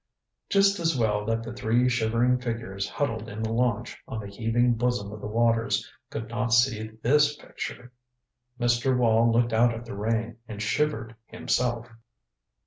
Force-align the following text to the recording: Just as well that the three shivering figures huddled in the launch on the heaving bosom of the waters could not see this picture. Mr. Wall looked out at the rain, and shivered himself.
Just 0.49 0.79
as 0.79 0.97
well 0.97 1.25
that 1.25 1.43
the 1.43 1.53
three 1.53 1.87
shivering 1.87 2.39
figures 2.39 2.89
huddled 2.89 3.29
in 3.29 3.43
the 3.43 3.51
launch 3.53 3.95
on 4.07 4.19
the 4.19 4.25
heaving 4.27 4.73
bosom 4.73 5.11
of 5.11 5.21
the 5.21 5.27
waters 5.27 5.87
could 6.09 6.27
not 6.27 6.47
see 6.47 6.87
this 7.03 7.35
picture. 7.37 7.91
Mr. 8.59 8.97
Wall 8.97 9.31
looked 9.31 9.53
out 9.53 9.71
at 9.75 9.85
the 9.85 9.93
rain, 9.93 10.37
and 10.47 10.59
shivered 10.59 11.15
himself. 11.27 11.87